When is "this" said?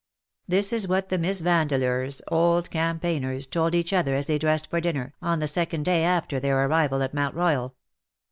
0.47-0.73